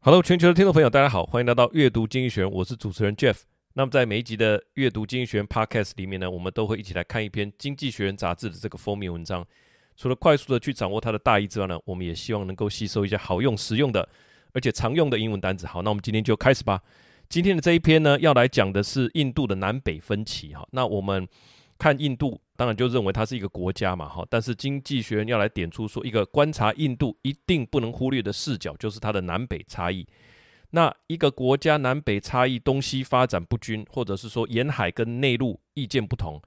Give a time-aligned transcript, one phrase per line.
[0.00, 3.40] Hello，全球的听众朋友，大家好，欢迎来到阅读经济学，我是主持人 Jeff。
[3.72, 9.44] 那么在每一集的阅读经济学 Podcast 里面呢，我们都会一起来看一篇《经济学人》杂志的这个封面文章。
[9.96, 14.08] 除了快速的去掌握它的大意之外呢，我们也希望能够吸收一些好用、实用的，
[14.52, 15.66] 而且常用的英文单词。
[15.66, 16.80] 好，那我们今天就开始吧。
[17.28, 20.54] 今天的这一篇呢，要来讲的是印度的南北分歧。
[20.54, 21.26] 哈，那我们
[21.78, 22.40] 看印度。
[22.56, 30.04] 当然就认为它是一个国家嘛，哈，但是经济学人要来点出说，一个观察印度一定不能忽略的视角，就是它的南北差异。
[30.70, 36.42] 那一个国家南北差异，东西发展不均，或者是说沿海跟内陆意见不同，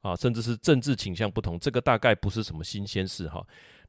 [0.00, 3.40] 啊，甚至是政治倾向不同，这个大概不是什么新鲜事哈。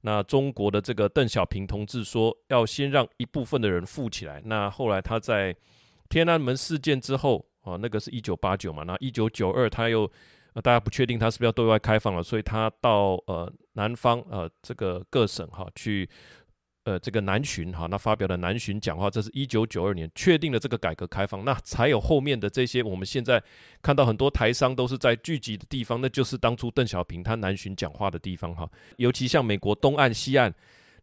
[0.02, 4.40] 那中国的这个邓小平同志说，要先让一部分的人富起来。
[4.46, 5.56] 那后来他在
[6.08, 10.08] 天安门事件之后，啊，那个是一九八九嘛，那一九九二他又。
[10.54, 16.08] 那大家不确定他是不是要对外开放了，所以他到呃南方呃这个各省哈去
[16.84, 23.42] 呃这个南巡哈，那发表了南巡讲话，这是一九九二年确定了这个改革开放，那才有后面的这些我们现在
[23.82, 30.54] 看到很多台商都是在聚集的地方，那就是当初邓小平他南巡讲话的地方哈，尤其像美国东岸西岸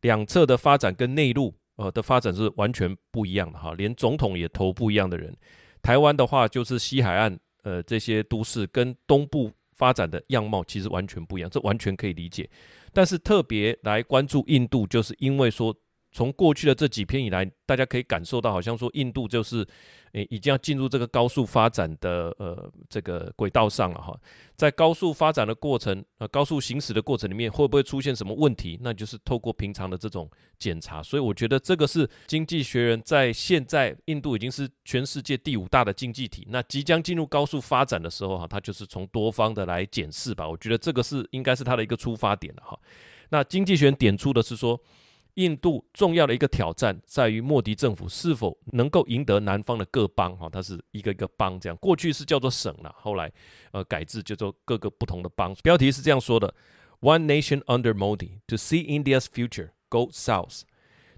[0.02, 5.36] 两侧的发展跟内陆呃的发展是完全不一样的哈，连总统也投不一样的人，
[5.82, 7.36] 台湾的话就是西海岸。
[7.62, 12.48] 呃，这些都市跟东部发展的样貌其实完全不一样，这完全可以理解。
[12.92, 15.74] 但是特别来关注印度，就是因为说。
[16.12, 19.64] 从过去的这几篇以来，大家可以感受到，好像说印度就是，
[20.12, 24.18] 诶，已经要进入这个高速发展的呃这个轨道上了哈。
[24.56, 28.76] 在高速发展的过程，呃，高速行驶的过程里面，会不会出现什么问题？
[28.82, 31.00] 那就是透过平常的这种检查。
[31.00, 40.48] 所以我觉得这个是经济学人在现在印度已经是全世界第五大的经济体，那即将进入高速发展的时候哈，他就是从多方的来检视吧。
[40.48, 42.76] 我觉得这个是应该是他的一个出发点了哈。
[43.28, 44.80] 那经济学人点出的是说。
[45.40, 53.32] 印度重要的一个挑战在于莫迪政府是否能够赢得南方的各邦哈，它是一个一个邦这样，过去是叫做省了，后来
[53.72, 55.54] 呃改制叫做各个不同的邦。
[55.62, 56.54] 标题是这样说的
[57.00, 60.62] ：One nation under Modi to see India's future go south.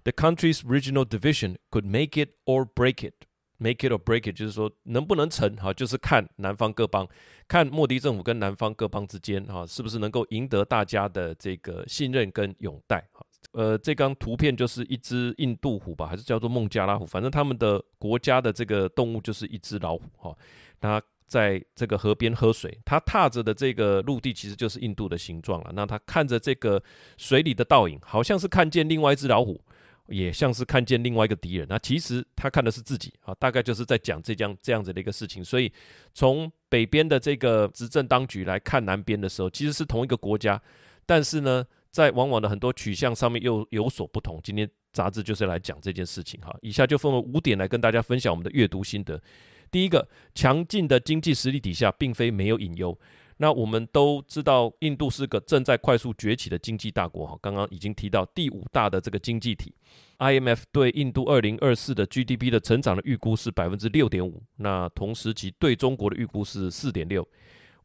[0.05, 3.27] The country's regional division could make it or break it.
[3.59, 7.09] Make it or break it 就是说能不能成哈，就是看南方各邦，
[7.47, 13.25] 看莫迪政府跟南方各邦之间哈，是不是能够赢得大家的这个信任跟拥戴哈。
[13.52, 17.04] 呃，这张图片就是一只印度虎吧，还是叫做孟加拉虎？
[17.04, 20.34] 反正他们的国家的这个动物就是一只老虎哈。
[20.80, 25.70] 它在这个河边喝水，它踏着的这个陆地其实就是印度的形状了。
[25.74, 26.82] 那它看着这个
[27.18, 29.60] 水里的倒影，好像是看见另外一只老虎，
[30.06, 31.66] 也像是看见另外一个敌人。
[31.69, 35.44] 那其实他看的是自己啊，大概就是在讲这样这样子的一个事情。
[35.44, 35.70] 所以
[36.14, 40.58] 从北边的这个执政当局来看南边的时候，其实是同一个国家，
[41.04, 41.66] 但是呢。
[41.92, 44.41] 在往往的很多取向上面又有所不同。
[44.42, 46.56] 今天杂志就是来讲这件事情哈。
[46.62, 49.22] 以下就分为五点来跟大家分享我们的阅读心得。
[49.70, 52.98] 第一个，强劲的经济实力底下，并非没有隐忧。
[53.38, 57.38] 那我们都知道，印度是个正在快速崛起的经济大国哈。
[57.42, 59.75] 刚刚已经提到第五大的这个经济体
[60.19, 64.42] ，IMF 对印度二零二四的 GDP 的成长的预估是百分之六点五。
[64.56, 67.26] 那同时其对中国的预估是四点六。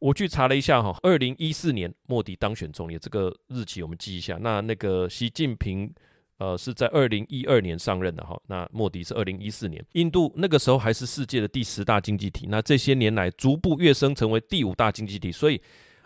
[0.00, 4.38] 我去查了一下哈，二零一四年莫迪当选总理这个日期我们记一下。
[4.40, 5.92] 那那个习近平
[6.38, 9.84] 呃是在二零一二年上任的哈，那莫迪是二零一四年。
[9.94, 15.32] 印度那个时候还是世界的第十大经济体，那这些年来逐步跃升成为第五大经济体。
[15.32, 15.60] 所以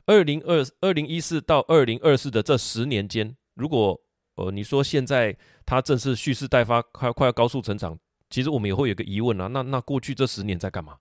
[0.06, 4.00] 二零二二零一四到二零二四的这十年间，如果
[4.36, 5.36] 呃你说现在
[5.66, 7.98] 它正是蓄势待发，快快要高速成长，
[8.30, 10.96] 其实我们也会有个疑问啊，那那过去这十年在干嘛？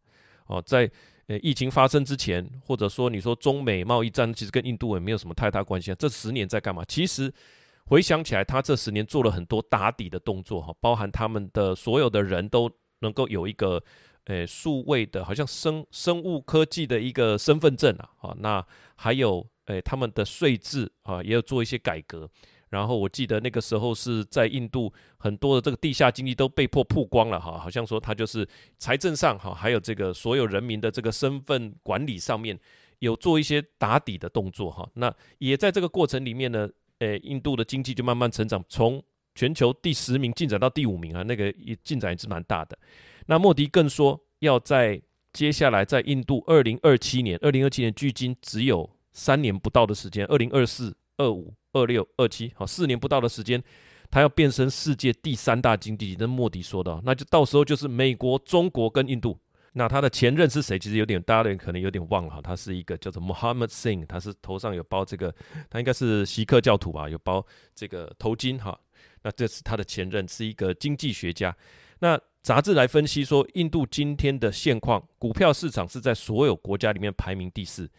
[0.47, 0.91] 哦，在。
[1.39, 5.95] 疫情发生之前，或者说你说中美贸易战，其实跟印度也没有什么太大关系啊。
[5.97, 6.83] 这十年在干嘛？
[6.85, 7.31] 其实
[7.85, 13.83] 回想起来，他这十年做了很多打底的动作哈，包含他们的所有的人都能够有一个
[14.25, 18.65] 呃数位的，好像生生物科技的一个身份证啊，啊，那
[18.95, 22.29] 还有诶他们的税制啊，也有做一些改革。
[22.71, 28.47] 然后我记得那个时候是在印度，很多的这个地下经济都被迫曝光了哈，好像说他就是
[28.79, 32.57] 财政上哈，还有这个所有人民的这个身份管理上面
[32.99, 34.89] 有做一些打底的动作哈。
[34.93, 36.69] 那也在这个过程里面呢，
[36.99, 39.03] 诶，印度的经济就慢慢成长，从
[39.35, 42.79] 全球第十名进展到第五名啊，那个也进展也是蛮大的。
[43.25, 45.01] 那莫迪更说要在
[45.33, 50.95] 接下来在印度二零二七年，二零二七年距今只有三年不到的时间，二零二四。
[51.17, 53.61] 二五二六二七，好，四年不到的时间，
[54.09, 56.17] 他要变身世界第三大经济体。
[56.19, 59.37] 那莫迪说的，那就到时候就是美国、中国跟印度。
[59.73, 60.77] 那他的前任是谁？
[60.77, 62.41] 其实有点，大家可能有点忘了哈。
[62.41, 65.33] 他是一个叫做 Mohammed Singh，他是头上有包这个，
[65.69, 68.77] 他应该是锡克教徒吧，有包这个头巾哈。
[69.23, 71.55] 那这是他的前任，是一个经济学家。
[71.99, 77.89] 那杂志来分析说，印度今天的现况，股票市场是在所有国家里面排名第四，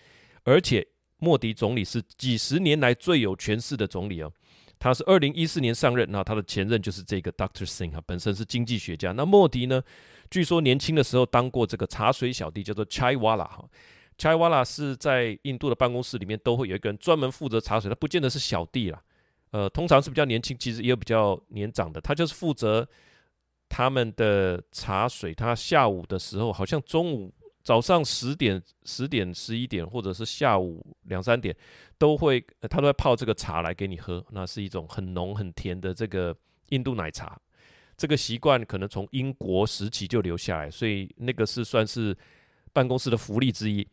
[0.44, 0.86] 而且
[1.22, 4.32] 莫迪总理是几十年来最有权势的总理哦。
[4.80, 7.64] 他是二零一四年上任，那他的前任就是这个 Dr.
[7.64, 9.12] Singh 啊，本身是经济学家。
[9.12, 9.80] 那莫迪呢，
[10.28, 13.64] 据说年轻的时候当过这个茶水小弟，叫做 Chai Wala 哈。
[14.18, 19.00] Chai Wala 是在印度的办公室里面都会有一个人专门负责茶水，他不见得是小弟啦。
[19.52, 22.00] 呃，通常是比较年轻，其实也有比较年长的。
[22.00, 22.88] 他就是负责
[23.68, 25.32] 他们的茶水。
[25.32, 31.56] 他下午的时候，好像中午、早上十点、十点、十一点，或者是下午两三点，
[31.98, 34.24] 都会、他都会泡这个茶来给你喝。
[34.30, 36.36] 那是一种很浓很甜的这个
[36.70, 37.38] 印度奶茶。
[37.96, 42.16] 这个习惯可能从英国时期就留下来，所以那个是算是
[42.72, 43.86] 办公室的福利之一。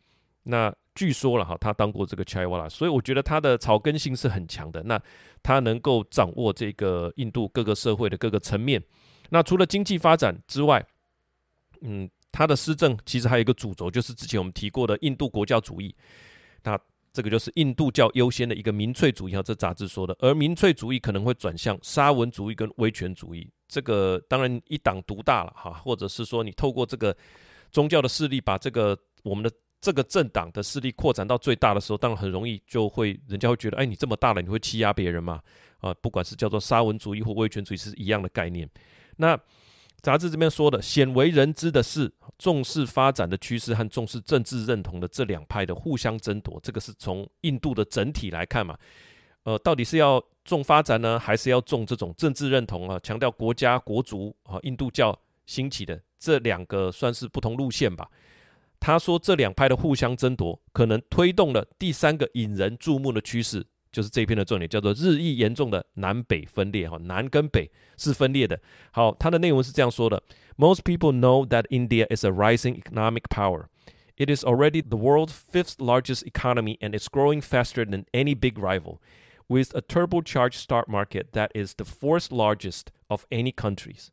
[0.44, 4.82] 那据说了哈，他当过这个 Chai Wala，所以我觉得他的草根性是很强的。
[4.82, 5.00] 那
[5.42, 8.82] 他能够掌握这个印度各个社会的各个层面。
[9.28, 10.84] 那除了经济发展之外，
[11.82, 15.94] 嗯，他的施政其实还有一个主轴，就是之前我们提过的印度国教主义。
[16.62, 16.78] 那
[17.12, 20.16] 这个就是印度教优先的一个民粹主义哈，这杂志说的。
[20.20, 23.48] 而民粹主义可能会转向沙文主义跟威权主义。
[23.68, 27.16] 这个当然一党独大了哈，或者是说你透过这个
[27.70, 29.50] 宗教的势力把这个我们的。
[29.82, 35.40] 这个政党的势力扩展到最大的时候，当然很容易就会，人家会觉得，哎，你这么大了，你会欺压别人吗？
[35.78, 38.68] 啊，不管是叫做沙文主义或威权主义，是一样的概念。
[39.16, 39.34] 那
[40.02, 48.76] 杂志这边说的，鲜为人知的是，重视发展的趋势和重视政治认同的这两派的互相争夺，这个是从印度的整体来看嘛，
[49.44, 52.98] 呃，到底是要重发展呢，还是要重这种政治认同啊？
[53.02, 58.08] 强调国家国族啊，印度教兴起的这两个算是不同路线吧。
[58.78, 66.89] 他说，这两派的互相争夺，可能推动了第三个引人注目的趋势，就是这一篇的重点，叫做日益严重的南北分裂。
[66.89, 68.59] 哈，南跟北是分裂的。
[68.91, 70.21] 好，它的内容是这样说的：
[70.57, 73.67] Most people know that India is a rising economic power.
[74.17, 78.57] It is already the world's fifth largest economy, and it's growing faster than any big
[78.57, 78.99] rival,
[79.47, 84.11] with a turbocharged stock market that is the fourth largest of any countries.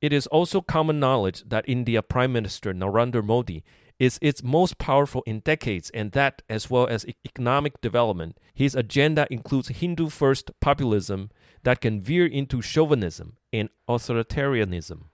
[0.00, 3.64] It is also common knowledge that India Prime Minister Narendra Modi
[3.98, 9.26] is its most powerful in decades, and that, as well as economic development, his agenda
[9.30, 11.30] includes Hindu first populism
[11.62, 15.04] that can veer into chauvinism and authoritarianism.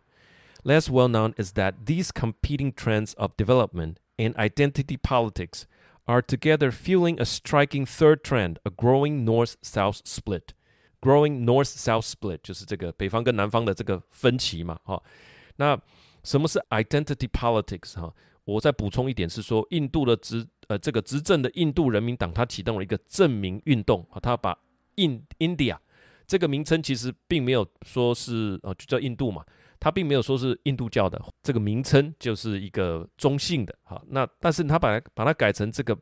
[0.64, 5.66] Less well known is that these competing trends of development and identity politics
[6.06, 10.54] are together fueling a striking third trend, a growing north south split.
[11.02, 15.02] Growing North-South split 就是这个北方跟南方的这个分歧嘛，哈。
[15.56, 15.80] 那
[16.22, 18.14] 什么是 identity politics 哈？
[18.45, 24.57] 我再补充一点是说，印度的执呃这个执政的印度人民党，它启动了一个证明运动啊，它把
[24.95, 25.77] 印 India
[26.25, 29.43] 这个名称其实并没有说是呃就叫印度嘛，
[29.79, 34.01] 它并没有说是印度教的这个名称就是一个中性的哈。
[34.07, 35.97] 那但是它把它把它改成这个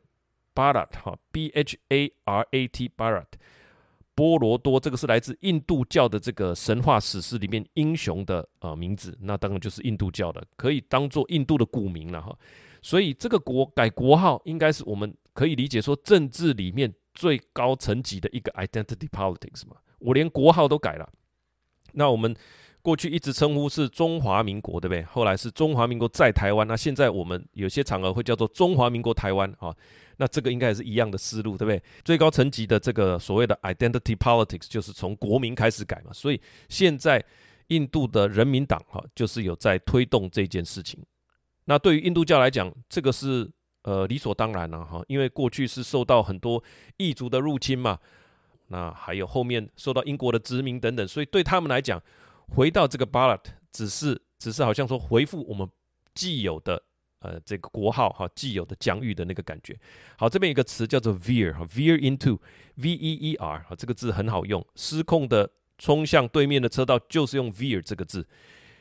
[0.54, 3.26] Bharat 哈，B H A R A T Bharat。
[4.14, 12.36] 波罗多，这个是来自印度教的这个神话史诗里面英雄的呃名字，那当然就是印度教的，可以当做印度的古名了哈。
[12.80, 19.76] 所以这个国改国号，应该是我们可以理解说政治里面最高层级的一个 identity politics 嘛。
[19.98, 21.08] 我连国号都改了，
[21.92, 22.36] 那我们
[22.82, 25.02] 过去一直称呼是中华民国，对不对？
[25.04, 29.74] 后来是中华民国在台湾，那现在我们有些场合会叫做中华民国台湾啊。
[30.16, 31.82] 那这个应该也是一样的思路，对不对？
[32.04, 37.24] 最高层级的这个所谓的 identity politics 就是从国民开始改嘛，所以现在
[37.68, 41.04] 印度的人民党哈就是有在推动这件事情。
[41.64, 43.50] 那对于印度教来讲，这个是
[43.82, 46.62] 呃理所当然了哈，因为过去是受到很多
[46.96, 47.98] 异族的入侵嘛，
[48.68, 52.02] 那还有后面受到英国的殖民等等，所以对他们来讲，
[52.48, 53.40] 回到这个 ballot
[53.72, 55.68] 只是只是好像说回复我们
[56.14, 56.82] 既有的。
[57.24, 59.74] 呃，这个国号哈，既有的疆域的那个感觉。
[60.18, 68.26] 好，这边有一个词叫做 veer，veer into，v e e r 哈，这个字很好用，失控的冲向对面的车道就是用 veer 这个字。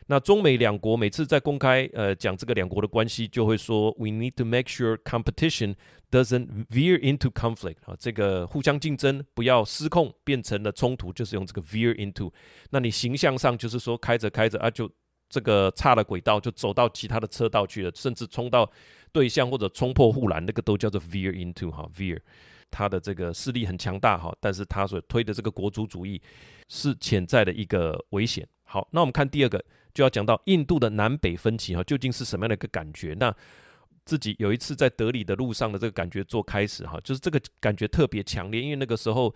[0.07, 5.75] 那中美两国每次在公开呃讲这个两国的关系，就会说 we need to make sure competition
[6.11, 12.29] doesn't veer into conflict 啊，这个互相竞争不要失控变成了冲突，就是用这个 veer into。
[12.71, 14.91] 那你形象上就是说开着开着啊就。
[15.33, 18.69] 这个差了轨道就走到其他的车道去了，甚至冲到
[19.11, 22.19] 对向或者冲破护栏，那个都叫做 veer into 哈 veer，
[22.69, 26.21] 他的这个势力很强大哈，但是他所推的这个国族主义
[26.69, 28.47] 是潜在的一个危险。
[28.65, 29.59] 好，那我们看第二个，
[29.91, 33.15] 就要讲到印度的南北分歧哈，究竟是什么样的一个感觉？
[33.19, 33.35] 那
[34.05, 39.33] 自己有一次在德里的路上的这个感觉做开始哈，就是这个感觉特别强烈，因为那个时候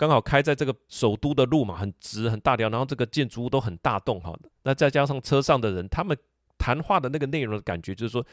[0.00, 6.16] 刚好开在这个首都的路嘛，很直很大条，然后这个建筑物都很大栋哈，那再加上车上的人，他们
[6.56, 8.26] 谈话的那个内容的感觉就是说，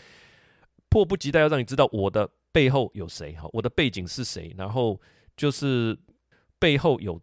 [0.88, 4.98] 迫不及待要让你知道我的背后有谁哈，我的背景是谁，然后
[5.36, 5.98] 就是
[6.58, 7.22] 背后有。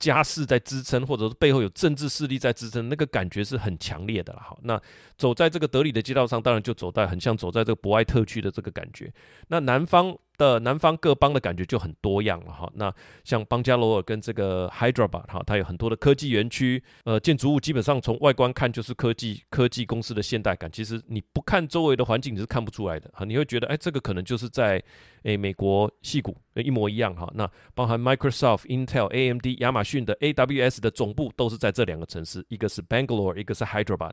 [0.00, 4.40] 家世在支撑，或者是背后有政治势力在支撑，那个感觉是很强烈的了。
[4.40, 4.78] 好，那
[5.16, 9.10] 走在这个德里的街道上，当然就走在很像走在这个博爱特区的这个感觉。
[9.48, 12.70] 那南方的南方各邦的感觉就很多样了哈。
[12.74, 12.92] 那
[13.24, 20.70] 像邦加罗尔跟这个 Hyderabad 哈，它有很多的科技园区，呃，建筑物基本上从外观看就是科技科技公司的现代感。
[20.72, 23.24] 其实你不看周围的环境，你是看不出来的哈。
[23.24, 24.82] 你会觉得，哎，这个可能就是在
[25.22, 27.30] 诶美国戏谷一模一样哈。
[27.34, 34.12] 那包含 Microsoft、Intel、AMD、亚马逊的 AWS 的总部都是在这两个城市，一个是 Bangalore，一个是 Hyderabad。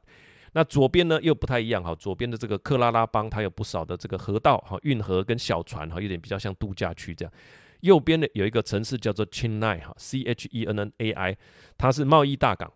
[0.54, 7.34] 那左边呢又不太一样哈，左边的这个克拉拉邦，它有不少的这个河道哈、运河跟小船哈，有点比较像度假区这样。
[7.80, 11.38] 右边呢有一个城市叫做 china 哈，C H E N N A I，
[11.78, 12.72] 它是贸易大港。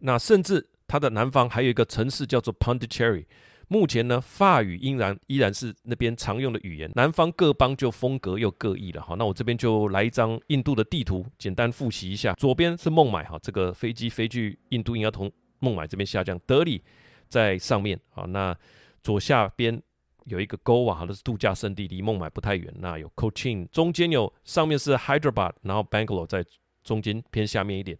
[0.00, 3.26] 那甚至它的南方还有一个城市叫做 Pondicherry。
[3.68, 6.90] 目前呢，法语依然依然是那边常用的语言。
[6.94, 9.14] 南方各邦就风格又各异了哈。
[9.18, 12.32] 那我这边就来一张印度的地图，简单复习一下。
[12.32, 15.30] 左边是孟买哈，这个飞机飞去印度应该从。
[15.60, 16.82] 孟买这边下降，德里
[17.28, 18.24] 在上面啊。
[18.24, 18.54] 那
[19.02, 19.80] 左下边
[20.24, 22.74] 有一个 Goa 哈，那是度假胜地，离孟买不太远。
[22.78, 26.44] 那有 Cochin，中间有上面是 Hyderabad，然后 Bangalore 在
[26.82, 27.96] 中间偏下面一点。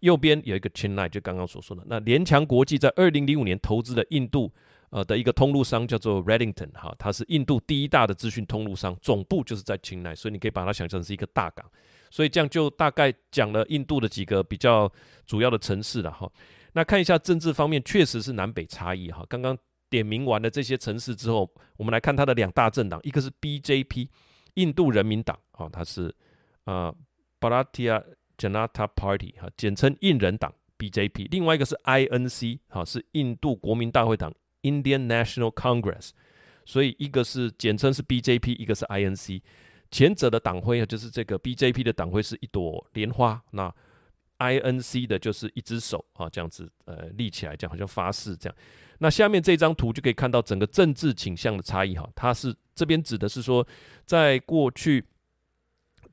[0.00, 1.82] 右边有一个 Chennai，就刚刚所说的。
[1.86, 4.50] 那联强国际在二零零五年投资的印度
[4.88, 11.70] 呃的一个通路商叫做 Redington 哈，它是印度第一大的资讯通路商，总部就是在 Chennai，所以你可以把它想象是一个大港。
[12.10, 14.90] 所以这样就大概讲了印度的几个比较
[15.26, 16.30] 主要的城市了哈。
[16.72, 19.24] 那看一下政治方面，确实是南北差异哈。
[19.28, 19.56] 刚刚
[19.88, 24.08] 点名完了这些城市之后，我们来看它的两大政党，一个是 BJP，
[24.54, 26.14] 印度人民党，啊，它是
[26.64, 26.94] 呃
[27.40, 28.04] Bharatiya
[28.38, 31.28] Janata Party 哈，简称印人党 BJP。
[31.30, 36.10] 另外一个是 INC，哈，是印度国民大会党 Indian National Congress。
[36.64, 39.42] 所以一个是简称是 BJP，一个是 INC。
[39.90, 43.74] 前者的党徽啊，就是这个 BJP 的党徽是一朵莲花，那。
[44.40, 48.56] I N C 的就是一只手啊，这样子呃立起来，这样好像发誓这样。
[48.98, 53.66] 那下面这张图就可以看到整个政治倾向的差异哈，它是这边指的是说，
[54.06, 55.04] 在过去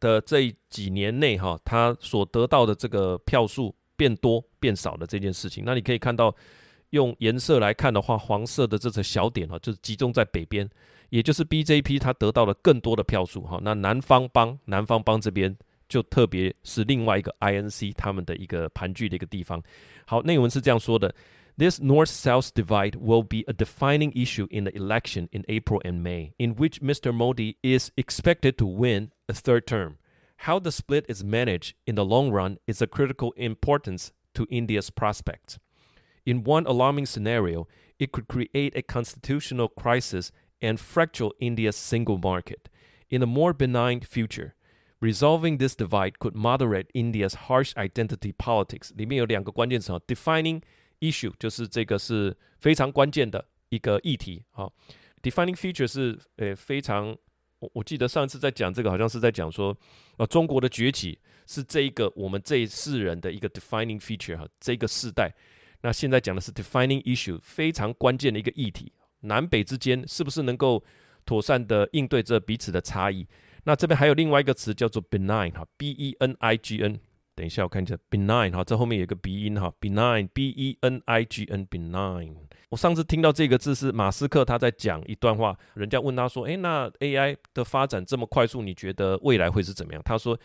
[0.01, 5.63] 的这几年内哈，它所得到的这个票数变多变少的这件事情。
[5.65, 6.35] 那你可以看到，
[6.89, 10.69] 用颜色来看的话，黄色的这个小点哈，就是集中在北边，
[11.09, 13.57] 也就是 B J P 它得到了更多的票数哈。
[13.63, 15.57] 那南方邦南方邦这边。
[15.88, 19.62] 就特别是另外一个 INC 他们的一个盘踞的一个地方。
[20.06, 21.14] 好，内文是这样说的：
[21.58, 26.54] This North-South divide will be a defining issue in the election in April and May, in
[26.54, 27.12] which Mr.
[27.12, 29.98] Modi is expected to win a third term.
[30.46, 34.90] How the split is managed in the long run is of critical importance to India's
[34.90, 35.58] prospects.
[36.24, 42.70] In one alarming scenario, it could create a constitutional crisis and fracture India's single market.
[43.10, 44.54] In a more benign future,
[44.99, 48.89] Resolving this divide could moderate India's harsh identity politics。
[48.95, 50.61] 里面有两个关键词啊，defining
[50.99, 54.67] issue 就是这个是非常关键的一个议题啊。
[55.21, 57.15] defining feature 是呃非常，
[57.59, 59.77] 我我记得上一次在讲这个，好像是在讲说，
[60.17, 65.31] 啊中国的崛起是这一个我们这一世人的一个 defining feature 哈，这个世代。
[65.81, 70.83] 那现在讲的是 defining issue，非常关键的一个议题，南北之间是不是能够
[71.23, 73.27] 妥善的应对这彼此的差异？
[73.67, 76.97] 那这边还有另外一个词叫做 benign 哈，b e n i g n。
[77.35, 82.33] 等一下我看一下 benign 哈，这后面有个鼻音哈，benign，b e n i g n，benign。
[82.69, 90.01] 我上次听到这个字是马斯克他在讲一段话，人家问他说，诶，那 AI 的发展这么快速，你觉得未来会是怎么样？
[90.01, 90.39] 他说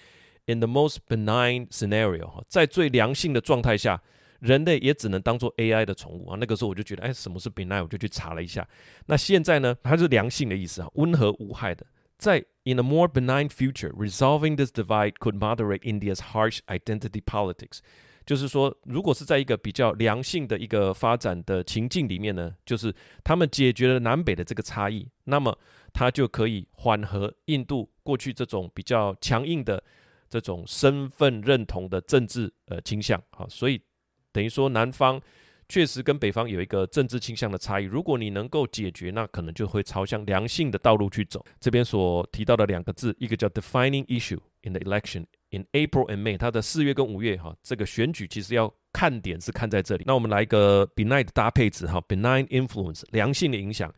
[0.47, 4.03] ，in the most benign scenario 哈，在最良性的状态下，
[4.41, 6.37] 人类也只能当做 AI 的宠物啊。
[6.41, 7.85] 那个时候我就觉得，哎，什么是 benign？
[7.85, 8.69] 我就去查了一下。
[9.07, 11.87] 那现在呢，它是良性的意思啊，温和无害的。
[12.23, 17.81] 在 In a more benign future, resolving this divide could moderate India's harsh identity politics。
[18.25, 25.59] 就是说，如果是在一个比较良性的一个发展的情境里面呢，就是他们解决了南北的这个差异，那么
[25.93, 29.83] 它就可以缓和印度过去这种比较强硬的
[30.31, 33.45] 这种身份认同的政治呃倾向啊。
[33.49, 33.83] 所以
[34.31, 35.21] 等于说南方。
[35.69, 41.45] 确实跟北方有一个政治倾向的差异，如果你能够解决，那可能就会朝向良性的道路去走。
[41.61, 50.05] 这边所提到的两个字，一个叫 defining issue in the election in April and May，它的四月跟五月哈，这个选举其实要看点是看在这里。
[50.07, 53.93] 那我们来一个 benign 搭配词哈，benign influence 良性的影响。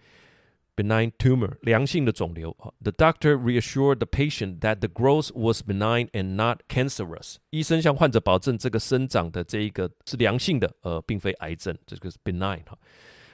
[0.77, 2.57] Benign tumor，良性的肿瘤。
[2.83, 7.37] The doctor reassured the patient that the growth was benign and not cancerous。
[7.51, 12.79] 医生向患者保证，这个生长的这一个是良性的，呃，并非癌症，这个是 benign 哈。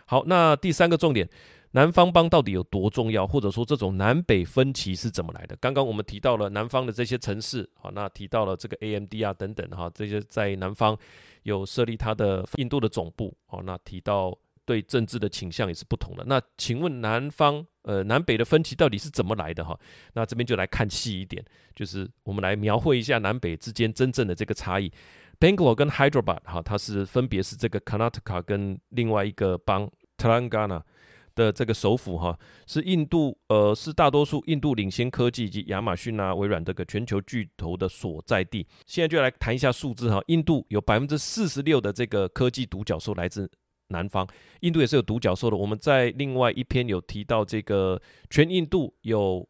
[0.07, 1.29] 好，那第三个重点，
[1.71, 5.57] 南方邦到底有多重要，或者说这种南北分歧是怎么来的？
[5.57, 10.99] 刚刚我们提到了南方的这些城市，好，那提到了这个 AMD 啊等等哈，这些在南方
[11.45, 14.39] 有设立它的印度的总部，好，那提到。
[14.71, 16.23] 对政治的倾向也是不同的。
[16.25, 19.77] 那请问南方呃南北的分歧到底是怎么来的哈？
[20.15, 24.93] 那这边就来看细一点，就是我们来描绘一下南北之间真正的这个差异。
[25.41, 30.83] Bangalore 跟 Hyderabad 哈，它是分别是这个 Karnataka 跟另外一个邦 Telangana
[31.35, 38.65] 的这个首府哈，是印度呃是大多数印度领先科技以及亚马逊啊、微软这个全球巨头的所在地。
[38.87, 43.51] 现在就来谈一下数字哈，印度有百分之四十六的这个科技独角兽来自。
[43.91, 44.27] 南方，
[44.61, 45.57] 印度也是有独角兽的。
[45.57, 49.47] 我们在另外一篇有提到，这个全印度有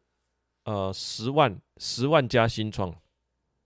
[0.65, 2.93] 呃十万十万家新创，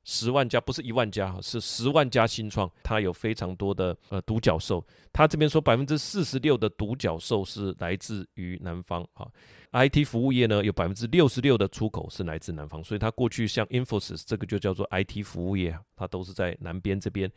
[0.04, 4.86] 十万家不是一万家，是十万家新创，它有非常多的呃独角兽。
[5.12, 9.28] 他这边说百分之四十六的独角兽是来自于南方啊。
[9.72, 17.32] IT 服务业呢有百分之六十六的出口是来自南方，所以它过去像 Infosys 这个就叫做 IT 服务业，它都是在南边这边。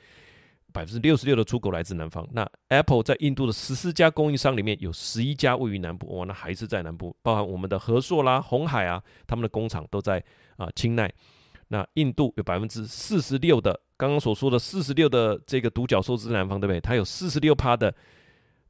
[0.72, 2.26] 百分之六十六的出口来自南方。
[2.32, 7.16] 那 Apple 在印度的十四家供应商里面有十一家位于南部，哇，那还是在南部。
[7.22, 10.22] 包含我们的和硕啦、红海啊，他们的工厂都在
[10.56, 11.12] 啊钦奈。
[11.68, 16.80] 那印度有百分之四十六的，刚刚所说的四十六的这个独角兽是南方，对不对？
[16.80, 17.94] 它有四十六趴的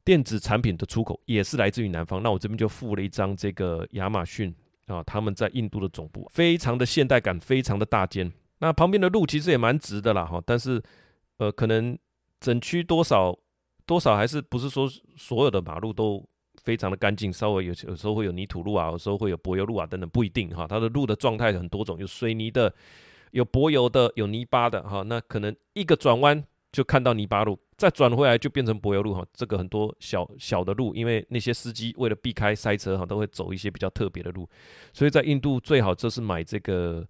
[0.03, 2.23] 电子产品的出口也是来自于南方。
[2.23, 4.53] 那我这边就附了一张这个亚马逊
[4.87, 8.31] 啊，他们在印度的总部，非常的现代感，非常的大间。
[8.59, 10.81] 那旁边的路其实也蛮直的啦，哈，但是。
[11.39, 11.97] 呃，可能
[12.39, 13.37] 整区多少
[13.85, 16.23] 多少还是不是说所有的马路都
[16.61, 20.67] 非常的干净，稍微有有时候会有泥土路啊，有时候会有柏油路啊等等，不一定哈。
[20.67, 22.71] 它的路的状态很多种，有水泥的，
[23.31, 25.01] 有柏油的，有泥巴的哈。
[25.03, 26.43] 那可能一个转弯
[26.73, 29.25] 就看到泥巴路，再转回来就变成柏油路哈。
[29.33, 34.47] 这个很多小小的路，因为那些司机为了避开塞车哈，都会走一些比较特别的路。
[34.91, 37.07] 所以在印度最好就是买这个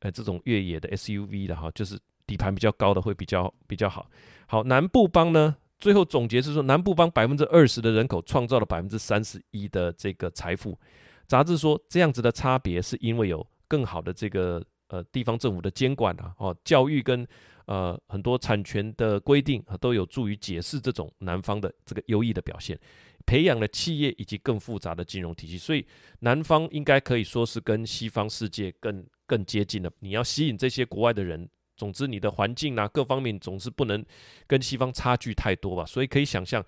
[0.00, 1.96] 呃这种越野的 SUV 的哈，就是。
[2.28, 4.08] 底盘比较高的会比较比较好。
[4.46, 10.78] 好，南部邦呢，最后总结是说，南部邦百分之二十的人口创造了百分之三十一的这个财富。
[11.26, 17.26] 杂志说，这样子的差别是因为有更好的这个呃地方政府的监管啊，哦，教育跟
[17.66, 22.78] 呃很多产权的规定啊，都有助于解释这种南方的这个优异的表现，
[23.26, 25.58] 培养了企业以及更复杂的金融体系。
[25.58, 25.86] 所以
[26.20, 29.90] 南方应该可以说是跟西方世界更更接近了。
[30.00, 31.48] 你要吸引这些国外的人。
[31.78, 34.04] 总之，你的环境啊，各方面总是不能
[34.48, 35.86] 跟西方差距太多吧。
[35.86, 36.62] 所以可以想象，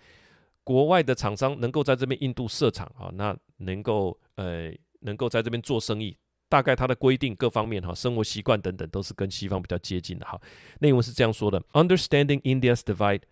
[0.62, 6.16] 国外的厂商能够在这边印度设厂啊，那能够呃能够在这边做生意，
[6.48, 10.40] 大概它的规定各方面哈，生活习惯等等都是跟西方比较接近的哈。
[10.78, 13.22] 内文是这样说的：Understanding India's divide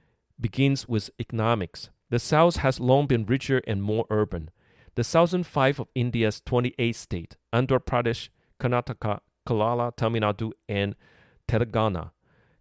[0.40, 1.84] begins with economics.
[2.10, 4.48] The South has long been richer and more urban.
[4.94, 10.96] The southern five of India's twenty-eight states, Andhra Pradesh, Karnataka, Kerala, Tamil Nadu, and
[11.47, 12.11] Telangana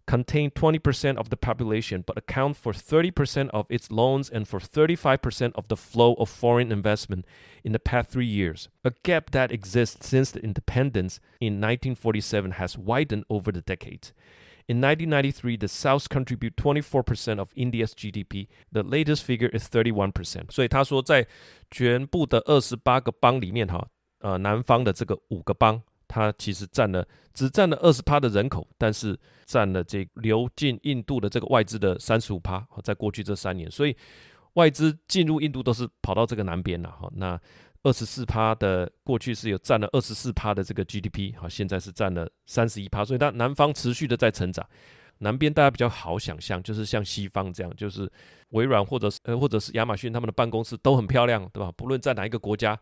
[0.05, 5.53] contain 20% of the population but account for 30% of its loans and for 35%
[5.55, 7.25] of the flow of foreign investment
[7.63, 8.67] in the past three years.
[8.83, 14.11] A gap that exists since the independence in 1947 has widened over the decades.
[14.67, 18.47] In 1993, the South contribute 24% of India's GDP.
[18.71, 20.51] The latest figure is 31%.
[20.51, 21.27] 所以他说，在
[21.71, 23.87] 全部的二十八个邦里面，哈，
[24.19, 25.81] 呃，南方的这个五个邦。
[26.08, 32.66] 它其实占了只占了二十趴的人口，但是占了这流进印度的这个外资的三十五趴。
[32.82, 33.94] 在过去这三年，所以
[34.54, 36.90] 外资进入印度都是跑到这个南边了。
[36.90, 37.38] 哈，那
[37.84, 43.04] 二十四趴的过去是有占了二十四趴的这个 GDP，好，现在是占了三十一趴。
[43.04, 44.66] 所以它南方持续的在成长。
[45.18, 48.10] 南边大家比较好想象，就是像西方这样，就是
[48.50, 51.70] 微软或者是呃或者是亚马逊他们的办公室都很漂亮，对吧？
[51.76, 52.78] 不论在哪一个国家。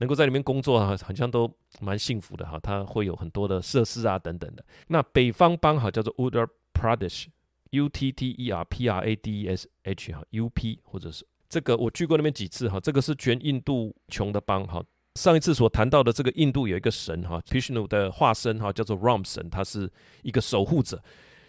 [0.00, 2.58] 能够在里面工作啊，好像都蛮幸福的哈。
[2.60, 4.64] 它会有很多的设施啊等等的。
[4.88, 10.80] 那北方邦哈叫做 Uttar Pradesh，U T T E R P R A D E S H 哈，U P
[10.82, 12.80] 或者是这个我去过那边几次哈。
[12.80, 14.82] 这个是全印度穷的邦哈。
[15.16, 19.90] 上一次所谈到的这个印度有一个神哈，Vishnu 的化身哈，叫做 Ram 神，他是
[20.22, 21.02] 一个守护者。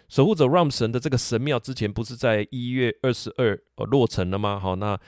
[0.08, 4.60] 守护者 Ram 神的这个神庙之前不是在一月二十二呃落成了吗？
[4.60, 5.00] 好，那。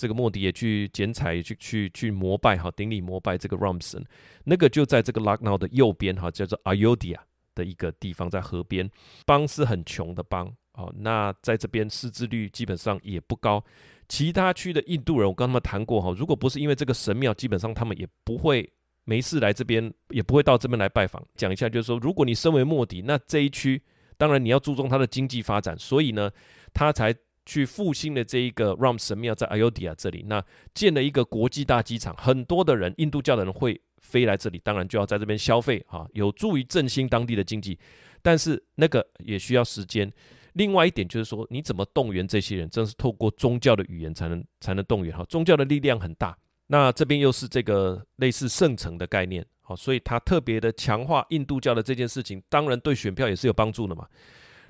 [0.00, 4.02] 这个莫迪也去剪彩，去去去膜拜哈，顶礼膜拜这个 Ram 神，
[4.44, 7.18] 那个就在这个 Lucknow 的右边哈，叫做 Ayodhya
[7.54, 8.90] 的一个地方，在河边。
[9.26, 13.62] 邦是很穷的邦，哦，那在这边识字率基本上也不高。
[14.08, 18.66] 其他区的印度人，我跟他们谈过哈，如果不是因为这个神庙，基本上他们也不会
[19.04, 21.22] 没事来这边，也不会到这边来拜访。
[21.36, 23.82] 讲一下，就是说，如果你身为莫迪，那这一区
[24.16, 26.30] 当然你要注重它的经济发展，所以呢，
[26.72, 27.14] 他才
[27.46, 37.78] 去复兴了这一个 Ram 神庙在 Ayodhya 这里，那建了一个国际大机场，很多的人，印度教的人会飞来这里，当然就要在这边消费哈，有助于振兴当地的经济，
[38.22, 40.12] 但是那个也需要时间。
[40.54, 42.68] 另外一点就是说，你怎么动员这些人？
[42.68, 45.24] 真是透过宗教的语言才能才能动员哈。
[45.28, 54.08] 宗教的力量很大，那这边又是这个类似圣城的概念，好，所以他特别的强化印度教的这件事情，当然对选票也是有帮助的嘛。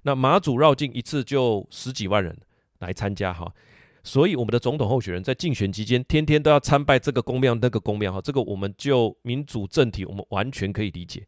[0.02, 2.38] 那马祖绕境一次就十几万人
[2.80, 3.50] 来参加哈，
[4.02, 11.26] 所以我们的总统候选人在竞选期间天天都要参拜这个公庙那个公庙哈，这个我们就民主政体，我们完全可以理解。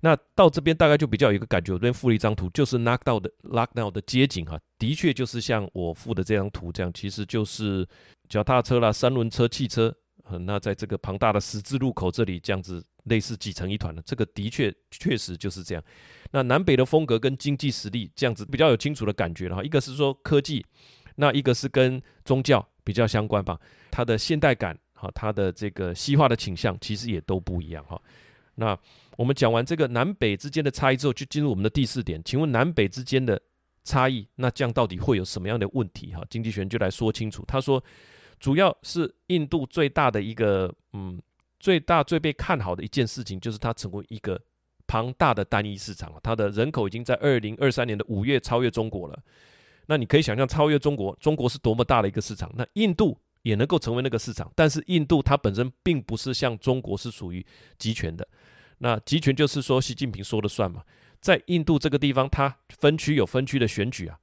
[0.00, 7.86] 那到这边大概就比较有一个感觉，我这边附了一张图，就是 Lucknow 的 Lucknow 的街景哈，的确就是像我附的这张图这样，其实就是
[8.28, 9.94] 脚踏车啦、三轮车、汽车，
[10.40, 15.82] 那在这个庞大的十字路口这里这样子类似挤成一团的，这个的确确实就是这样。
[16.30, 20.64] 那南北的风格跟经济实力这样子比较有清楚的感觉了哈，一个是说科技，
[21.16, 23.58] 那一个是跟宗教比较相关吧，
[23.90, 28.00] 它的现代感哈，它的这个西化的倾向其实也都不一样哈，
[28.54, 28.78] 那。
[29.16, 32.20] 我们讲完这个南北之间的差异之后，就进入我们的第四点。
[32.22, 33.40] 请问南北之间的
[33.82, 36.12] 差异，那这样到底会有什么样的问题？
[36.12, 37.42] 哈，经济学人就来说清楚。
[37.48, 37.82] 他说，
[38.38, 41.18] 主要是印度最大的一个，嗯，
[41.66, 44.40] 最大最被看好的一件事情，就是它成为一个
[44.86, 46.12] 庞大的单一市场。
[46.22, 49.18] 它的人口已经在二零二三年的五月超越中国了。
[49.86, 52.48] 那你可以想象，超越中国，中国是多么大的一个市场。
[52.54, 57.44] 那印度也能够成为那个市场，但是印度它本身并不是像中国是属于
[57.78, 58.24] 集权的。
[58.78, 60.84] 那集权就是说，习近平说了算嘛。
[61.20, 64.16] 在印度这个地方，它分区有分区的选举啊，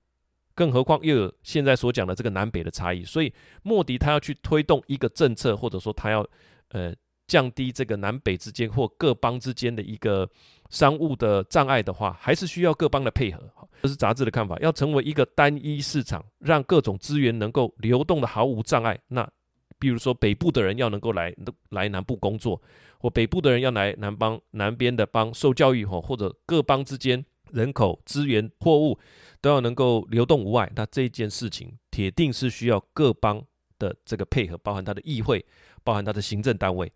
[0.56, 3.04] 更何况又有现在所讲的这个南北的差异。
[3.04, 6.26] 所以，莫迪他要去推动一个政策，或者说他要
[6.70, 6.96] 呃
[7.28, 10.30] 降低这个南北之间或各邦之间的一个
[10.70, 13.42] 商务的障碍的话，还是需要各邦的配合。
[13.82, 19.00] 这是杂志的看法，要成为一个单一市场，让各种资源能够流动的毫无障碍。
[19.08, 19.30] 那
[19.78, 21.34] 比如说北部的人要能够来
[21.70, 22.62] 来南部工作。
[23.00, 28.98] 或北部的人要来南邦南边的邦受教育，或，或者各邦之间人口资源货物
[29.42, 33.44] 都要能够流动无碍，那这件事情铁定是需要各邦
[33.78, 35.46] 的这个配合，包含他的议会，
[35.84, 36.92] 包含他的行政单位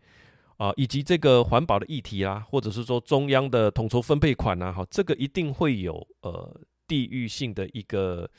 [0.57, 8.29] 啊，以及这个环保的议题啊，或者是说中央的统筹分配款啊，好，这个一定会有呃地域性的一个。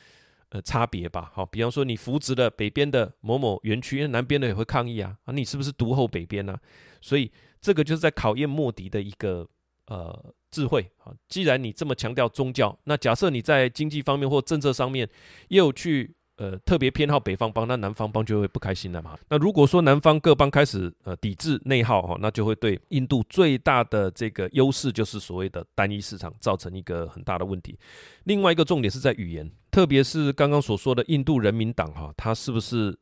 [0.50, 6.58] 呃，差别吧，好，比方说你扶植了北边的某某园区，南边的也会抗议啊，啊，你是不是独厚北边呢？
[7.02, 7.30] 所以
[7.60, 9.46] 这个就是在考验莫迪的一个
[9.88, 11.12] 呃智慧啊。
[11.28, 15.06] 既然你这么强调宗教，那假设你在经济方面或政策上面
[15.48, 16.16] 又去。
[16.38, 19.18] 呃，特别偏好北方邦，那南方邦就会不开心了嘛。
[19.28, 27.76] 那如果说南方各邦开始呃抵制内耗哈，那就会对印度最大的这个优势，就是所谓的单一市场，造成一个很大的问题。
[28.22, 32.96] 另外一个重点是在语言，特别是刚刚所说的印度人民党哈，它是不是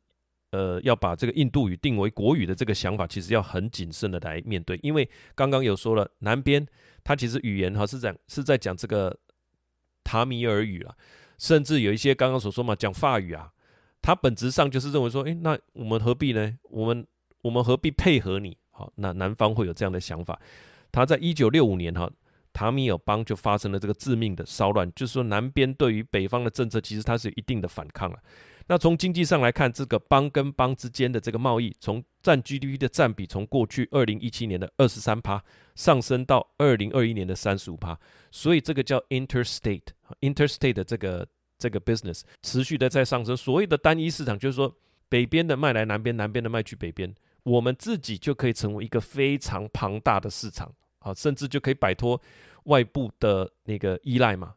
[0.52, 6.66] 呃要把这个印度语定为国语的这个想法，其实要很谨慎的来面对，因为刚刚有说了，南边
[7.04, 9.14] 它其实语言哈是在是在讲这个
[10.02, 10.94] 塔米尔语啊。
[11.38, 13.50] 甚至有一些刚刚所说嘛，讲法语啊，
[14.00, 16.56] 他本质上就是认为说，诶，那我们何必呢？
[16.70, 17.06] 我们
[17.42, 18.56] 我们何必配合你？
[18.70, 20.38] 好，那南方会有这样的想法。
[20.92, 22.10] 他在一九六五年哈，
[22.52, 28.18] 塔米尔邦就发生了这个致命的骚乱，就是说南边对于北方的政策，其实它是有一定的反抗了。
[28.68, 35.42] 那从经济上来看，这个邦跟邦之间的这个贸易，从占 GDP 的占比，从过去二零一七年的二十三趴
[35.74, 37.98] 上升到二零二一年的三十五趴，
[38.30, 39.95] 所以这个叫 interstate。
[40.20, 41.26] Interstate 的这个
[41.58, 43.36] 这个 business 持续的在上升。
[43.36, 44.74] 所谓的单一市场，就是说
[45.08, 52.20] 北边的卖来南边，南边的卖去北边，我们自己就可以成为一个非常庞大的市场，好，甚至就可以摆脱
[52.64, 54.54] 外部的那个依赖嘛。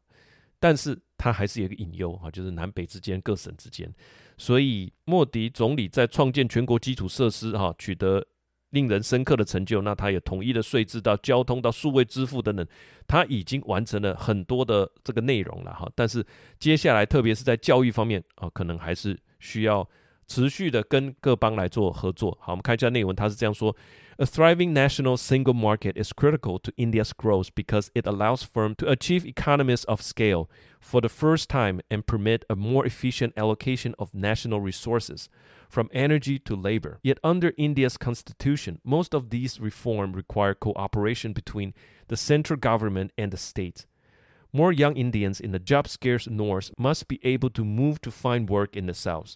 [0.60, 3.94] 但是它还是有一个隐忧哈，就是南北之间、各省之间。
[4.38, 8.26] 所以莫迪总理在创建全国基础设施哈，取得。
[8.72, 12.66] 令人深刻的成就，那他也统一的税制到交通到数位支付等等，
[13.08, 15.90] 他已经完成了很多的这个内容了哈。
[15.96, 16.26] 但是
[16.60, 19.88] 接下来，特别是在教育方面啊，可能还是需要
[20.28, 22.38] 持续的跟各邦来做合作。
[22.40, 23.76] 好，我们看一下内文，他是这样说
[24.18, 29.26] ：A thriving national single market is critical to India's growth because it allows firm to achieve
[29.26, 30.48] economies of scale
[30.80, 35.28] for the first time and permit a more efficient allocation of national resources.
[35.69, 36.99] From energy to labor.
[37.03, 41.75] Yet under India's constitution, most of these reforms require cooperation between
[42.07, 43.87] the central government and the states.
[44.53, 48.77] More young Indians in the job-scarce North must be able to move to find work
[48.77, 49.35] in the South.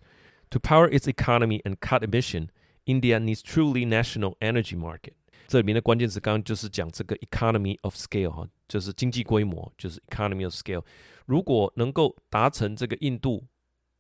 [0.50, 2.50] To power its economy and cut emission,
[2.86, 5.14] India needs truly national energy market.
[5.48, 10.84] 这里面的关键词刚刚就是讲这个 economy of scale 哈，就是经济规模，就是 economy of scale。
[11.26, 13.44] 如果能够达成这个印度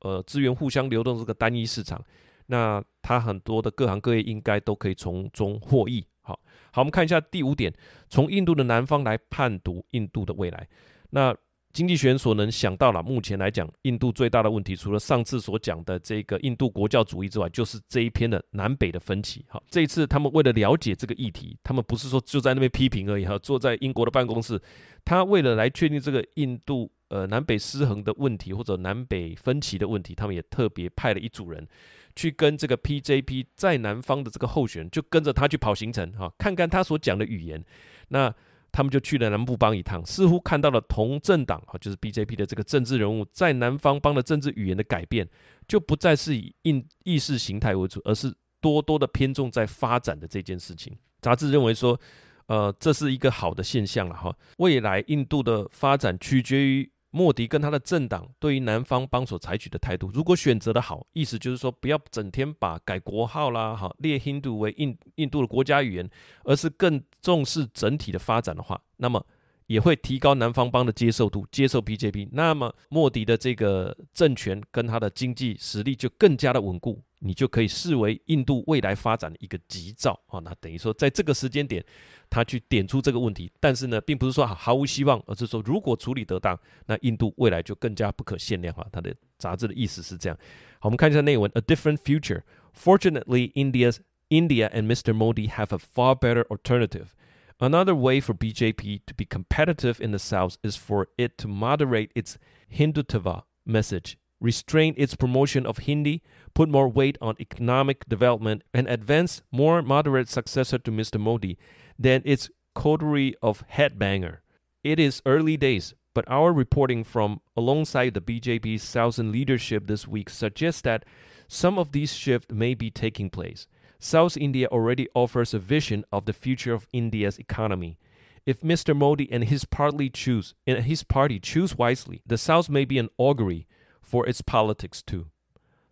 [0.03, 1.99] 呃资源互相流动这个单一市场，
[2.45, 6.05] 那它很多的各行各业应该都可以从中获益。
[6.21, 6.39] 好，
[6.71, 7.73] 好，我们看一下第五点，
[8.07, 10.67] 从印度的南方来判读印度的未来。
[11.09, 11.35] 那
[11.73, 19.43] 经济学人所能想到了，目前来讲，印度最大的问题，除了上次所讲的这个印度国教主义之外，就是这一篇的南北的分歧。
[19.49, 24.61] 好，这一次他们为了了解这个议题，他们不是说就在那边批评而已哈，坐在英国的办公室，
[25.03, 31.67] 他为了来确定这个印度呃南北失衡的问题或者南北分歧的问题，他们也特别派了一组人
[32.15, 37.63] 去跟这个 PJP 在南方的这个候选人，就跟着他去跑行程哈，看看他所讲的语言。
[38.07, 38.33] 那
[38.71, 45.29] 他们就去了南部邦一趟，似乎看到了同政党啊，就是 BJP 的这个政治人物在南方邦的政治语言的改变，
[45.67, 50.97] 就不再是以印意识形态为主，而是多多的偏重在发展的这件事情。
[51.21, 51.99] 杂志认为说，
[52.47, 54.35] 呃，这是一个好的现象了哈。
[54.57, 56.89] 未来印度的发展取决于。
[57.15, 66.09] 莫迪跟他的政党对于南方邦所采取的态度，如果选择的好，意思就是说不要整天把改国号啦，哈列印度为印印度的国家语言，
[66.43, 69.23] 而是更重视整体的发展的话，那么
[69.67, 76.99] 也会提高南方邦的接受度，接受 BJP，那么莫迪的这个政权跟他的经济实力就更加的稳固。
[77.25, 80.39] 你就可以视为印度未来发展的一个吉兆啊！
[80.43, 81.83] 那等于说，在这个时间点，
[82.29, 88.85] 他去点出这个问题，但是呢，并不是说毫无希望，而是说如果处理得当，那印度未来就更加不可限量哈。
[88.91, 90.37] 他的杂志的意思是这样。
[90.79, 92.41] 好，我们看一下内文：A different future.
[92.75, 95.13] Fortunately, India's India and Mr.
[95.13, 97.15] Modi have a far better alternative.
[97.59, 102.09] Another way for BJP to be competitive in the South is for it to moderate
[102.13, 102.37] its
[102.69, 104.17] Hindutva message.
[104.43, 106.21] Restrain its promotion of Hindi,
[106.53, 111.19] put more weight on economic development, and advance more moderate successor to Mr.
[111.19, 111.57] Modi
[111.97, 114.39] than its coterie of headbanger.
[114.83, 120.29] It is early days, but our reporting from alongside the BJP's Southern leadership this week
[120.29, 121.05] suggests that
[121.47, 123.65] some of these shifts may be taking place.
[123.97, 127.97] South India already offers a vision of the future of India's economy.
[128.45, 128.93] If Mr.
[128.93, 133.07] Modi and his party choose and his party choose wisely, the South may be an
[133.17, 133.65] augury
[134.05, 135.25] For its politics too，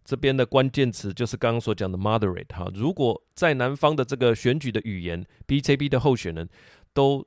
[0.05, 2.69] 这边的关键词就是刚刚所讲的 moderate 哈。
[2.75, 6.47] 如果在南方的这个选举的语言，BJP 的候选人
[6.93, 7.25] 都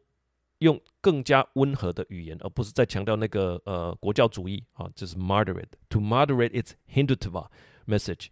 [0.59, 7.49] 用更加温和的语言，而不是在强调那个呃国教主义啊，就是 moderate to moderate its Hindutva
[7.87, 8.27] message，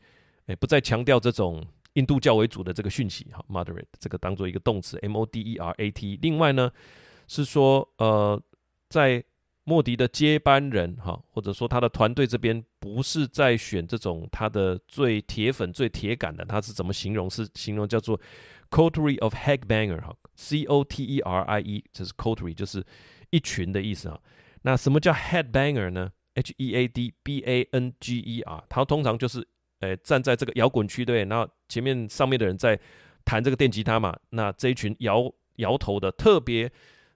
[0.47, 6.19] 哎，不再强调这种印度教为主的这个讯息哈，moderate 这个当做一个动词 M O D E R A T。
[6.23, 6.71] 另外呢，
[7.27, 8.41] 是说呃
[8.89, 9.25] 在
[9.65, 17.31] 莫迪的接班人，哈，或者说他的团队这边不是在选这种他的最铁粉、最铁杆的，他是怎么形容？
[17.31, 18.21] 是形容叫做
[18.71, 22.85] coterie of headbanger，哈，C O T E R I E，这是 coterie，就是
[23.31, 24.19] 一群的意思啊。
[24.63, 29.47] 那什么叫 headbanger 呢？H E A D B A N G E R，他通常就是，
[29.79, 32.77] 呃，站在这个摇滚区对，然后前面上面的人在
[33.25, 36.69] 弹这个电吉他嘛，那这一群摇摇头的特别。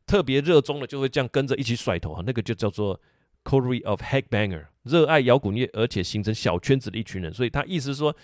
[0.06, 3.00] 特别热衷的就会这样跟着一起甩头啊，那个就叫做
[3.42, 7.34] coterie of headbanger，热爱摇滚乐而且形成小圈子的一群人。
[7.34, 8.14] 所以他意思说，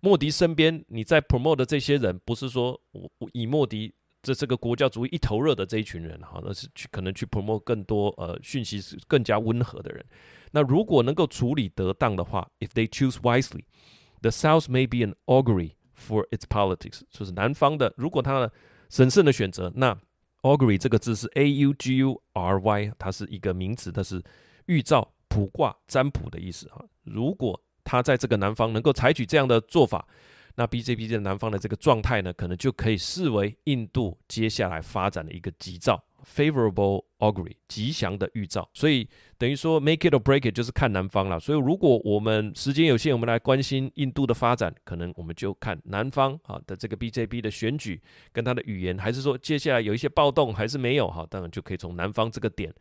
[0.00, 3.92] 莫迪身边你在 promote 的这些人，不是说我以莫迪
[4.22, 10.04] 这这个国教主义一头热的这一群人哈，那是去可能去 promote 更多呃讯息是更加温和的人。
[10.52, 18.50] 那如果能够处理得当的话，if they choose wisely，the South may be an augury for its politics，就是南方的，如果他
[18.88, 19.98] 审慎的选择，那。
[20.44, 24.22] Augury 这个字是 A U G U R Y，它是一个名词，它是
[24.66, 26.84] 预兆、卜卦、占卜的意思啊。
[27.02, 30.06] 如果他在这个南方能够采取这样的做法，
[30.54, 36.04] 那 BJP 在南方的这个状态呢，可能就可以视为印度接下来发展的一个吉兆。
[36.24, 39.06] Favorable augury，吉祥的预兆，所以
[39.36, 41.38] 等于说 make it or break it 就是看南方了。
[41.38, 48.00] 所以如果我们时间有限，我们来关心印度的发展，可能我们就看南方啊的这个 BJP 的选举
[48.32, 51.26] 跟他的语言，还是说接下来有一些暴动，还是没有哈？
[51.28, 52.72] 当然就可以从南方这个点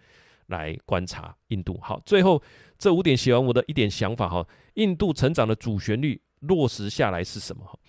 [0.48, 1.78] 来观察印度。
[1.82, 2.42] 好，最后
[2.78, 7.80] 这五点写完，我的一点想法哈，印度成长的主旋律落实下来是什么？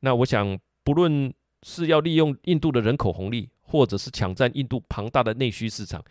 [0.00, 3.50] 那我想，不论是要利用印度的人口红利。
[3.72, 6.04] 或者是抢占印度庞大的内需市场，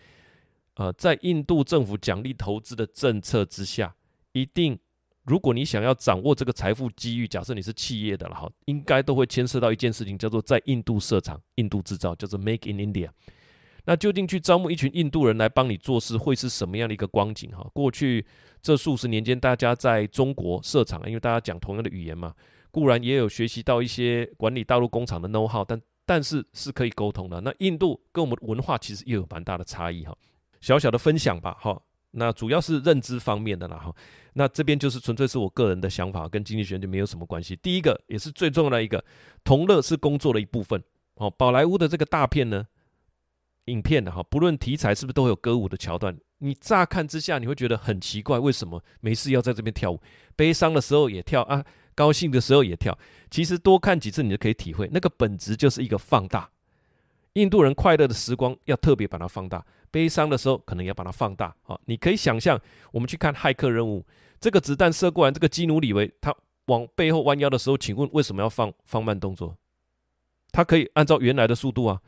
[0.77, 3.95] 呃，在印度政府奖励投资的政策之下，
[4.31, 4.79] 一定，
[5.25, 13.09] 如果你想要掌握这个财富机遇，假设你是企业的了哈，应该都会牵涉到一件事情，叫做在印度设厂、印度制造，叫做 Make in India。
[13.85, 17.51] 那究竟去招募一群印度人来帮你做事，会是什么样的一个光景？
[17.51, 18.25] 哈，过去
[18.59, 22.33] 这数十年间，大家在中国设厂，因为大家讲同样的语言嘛，
[22.71, 27.41] 固然也有学习到一些管理大陆工厂的 know how，但但是是可以沟通的。
[27.41, 30.15] 那印度跟我们文化其实又有蛮大的差异哈。
[30.59, 31.81] 小小的分享吧，哈。
[32.13, 33.95] 那主要是认知方面的啦，哈。
[34.33, 37.55] 那这边就是纯粹是我个人的想法，跟经济学就没有什么关系。
[37.55, 39.03] 第一个也是最重要的一个，
[39.43, 40.83] 同乐是工作的一部分。
[41.15, 42.65] 哦，宝莱坞的这个大片呢，
[43.65, 50.01] 影片的哈，不论题材是不是都有歌舞的桥段，你乍看之下你会觉得很奇怪，为什么没事要在这边跳舞？
[50.35, 51.63] 悲伤的时候也跳啊，
[51.95, 52.97] 高兴的时候也跳。
[53.29, 56.49] 其实多看几次，你就可以体会，那个本质就是一个放大。
[57.33, 61.55] 印度人快乐的时光要特别把它放大，悲伤的时候可能要把它放大。
[61.61, 62.59] 好，你可以想象，
[62.91, 64.05] 我们去看骇客任务，
[64.39, 69.55] 这个子弹射过来，这个基努里维他往背后弯腰的时候，请问为什么要放放慢动作？
[70.51, 72.01] 他可以按照原来的速度啊，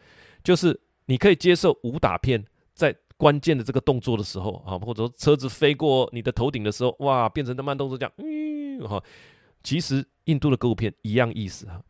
[0.44, 2.44] 就是你可以接受武打片
[2.74, 9.02] 在关键的这个动作的时候啊，或者说车子飞过你的头顶的时候，哇，变成的慢动作这样，嗯，哈，
[9.64, 11.82] 其实印度的歌舞片一样意思哈，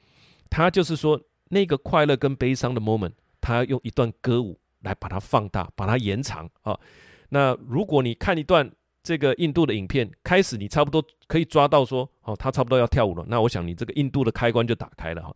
[0.49, 3.13] 他就是说那个快乐跟悲伤的 moment。
[3.45, 6.79] 他用一段歌舞来把它放大，把它延长啊。
[7.27, 8.71] 那如果你看一段
[9.03, 13.25] 这个印度的影片，开始你差不多可以抓到说，哦，他差不多要跳舞了。
[13.27, 15.35] 那我想你这个印度的开关就打开了哈。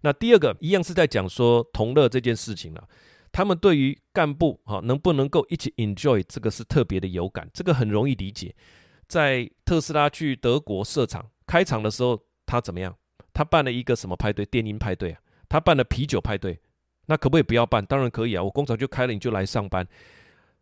[0.00, 2.88] 那第二个一样是在讲说同乐这件事情了。
[3.30, 8.54] 他们对于干部哈能不能够一起 enjoy 这个是特别的有感，这个很容易理解。
[9.06, 12.96] 在特斯拉去德国设厂开场的时候，他怎么样？
[13.34, 14.46] 他办了一个什么派对？
[14.46, 16.58] 电音派对啊，他办了啤酒派对。
[17.04, 17.84] 那可不可以不要办？
[17.84, 18.42] 当然可以啊！
[18.42, 19.86] 我工厂就开了，你就来上班。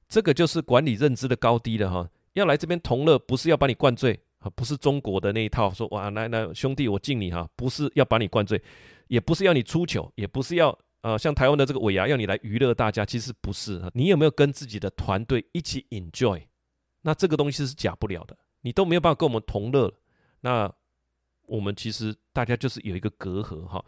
[0.09, 2.11] 这个就是管理认知的高低了哈。
[2.33, 8.61] 要来这边同乐，不是要把你灌醉啊，不是中国的那一套说哇，来来兄弟，我敬你哈，不是要把你灌醉，
[9.07, 13.81] 也不是要你出糗，也不是要呃像台湾的这个尾牙要你来娱乐大家，其实不是。
[13.95, 16.43] 你有没有跟自己的团队一起 enjoy？
[17.03, 19.93] 那这个东西是假不了的，你都没有办法跟我们同乐，
[20.41, 20.73] 那
[21.51, 23.85] 我们其实大家就是有一个隔阂哈。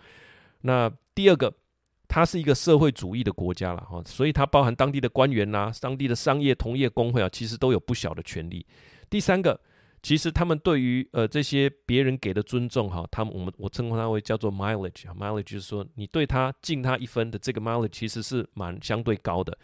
[0.61, 1.51] 那第二个。
[2.09, 8.66] 它是一个社会主义的国家了哈，所以它包含当地的官员呐、当地的商业同业工会啊，其实都有不小的权利。
[9.09, 9.59] 第三个，
[10.03, 19.57] 其实他们对于呃这些别人给的尊重哈，他们我们我称呼它为叫做 mileage，mileage 就是说你对他敬他一分的这个 mileage 其实是蛮相对高的。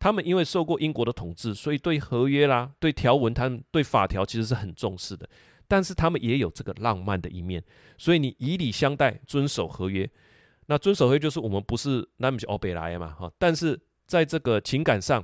[0.00, 5.28] 他们因为受过英国的统治，所以对合约啦、对条文、他们对法条其实是很重视的。
[5.66, 7.62] 但是他们也有这个浪漫的一面，
[7.98, 10.08] 所以你以礼相待，遵守合约。
[10.66, 15.22] 那遵守合约就是我们不是那么欧北来嘛哈，但是在这个情感上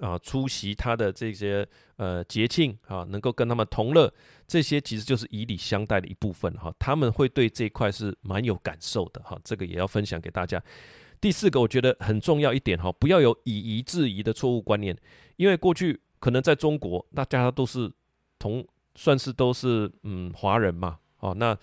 [0.00, 4.12] 啊，出席他的这些呃节庆啊，能够跟他们同乐，
[4.46, 6.74] 这些其实就是以礼相待的一部分哈。
[6.78, 10.62] 他们会对这一块是蛮有感受的哈，这个也要分享给大家。
[11.20, 14.96] 第四个我觉得很重要一点哈，不要有以夷制夷的错误观念，
[15.36, 17.90] 因为过去可能在中国大家都是
[18.38, 21.56] 同算是都是嗯华人嘛哦那。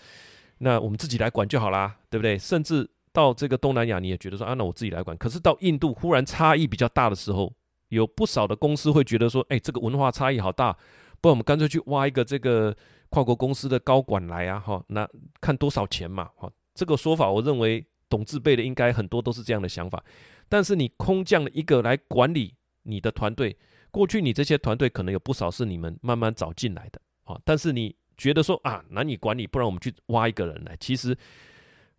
[0.61, 2.37] 那我们自己来管就好啦，对不对？
[2.37, 5.15] 甚至到这个东南亚，你也觉得说啊，那我自己来管。
[5.15, 7.53] 可是到印度，忽然差异比较大的时候，
[7.87, 10.73] 有不少的公司会觉得说，哎，这个文化差异好大，
[11.21, 12.75] 不然我们干脆去挖一个这个
[13.07, 15.07] 跨国公司的高管来啊，哈，那
[15.39, 20.03] 看多少钱嘛，哈，这个说法，我认为懂字辈的应该很多都是这样的想法。
[20.49, 23.57] 但是你空降了一个来管理你的团队，
[23.91, 26.99] 过去你这些团队可能有不少是你们慢慢找进来的，
[27.33, 27.95] 啊，但是你。
[28.19, 30.75] 觉得说啊，难以管理，不然我们去挖一个人来。
[30.77, 31.17] 其实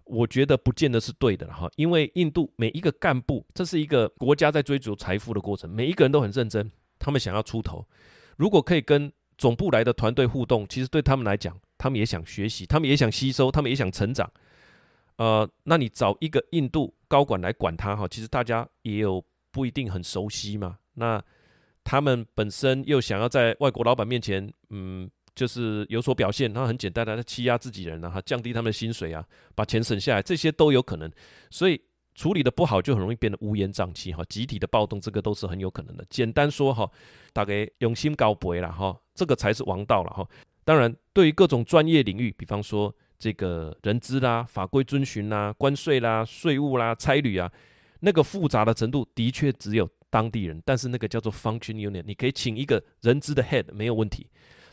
[0.04, 7.82] 我觉得不见得是对的哈，因为印度每一个干部，这是一个国家在追逐财富的过程，每一个人都很认真，他们想要出头。
[8.36, 14.30] 如果可以跟总部来的团队互动，其实对他们来讲，他们也想学习，他们也想吸收，他们也想成长。
[15.16, 20.76] 呃，那你找一个印度高管来管他哈，其实大家也有不一定很熟悉嘛。
[20.92, 21.24] 那
[21.82, 25.10] 他们本身又想要在外国老板面前，嗯。
[25.34, 31.10] 就是有所表现，他很简单的，他欺压自己人啊，降低他们的薪水啊，把钱省下来，这些都有可能。
[31.50, 31.80] 所以
[32.14, 36.04] 处理的不好，就很容易变得乌烟瘴气哈，集体的暴动，这个都是很有可能的。
[36.10, 36.90] 简单说哈，
[37.32, 40.28] 大概用心高博了哈，这个才是王道了哈。
[40.64, 47.50] 当然，对于各种专业领域，比方说这个人资啦、法规遵循啦、关税啦、税务啦、差旅啊，
[48.00, 54.26] 那个复杂的程度的确只有当地人，但是那个叫做 function unit，你可以请一个人资的 head 没有问题。